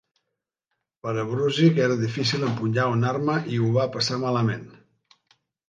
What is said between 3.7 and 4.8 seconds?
va passar malament.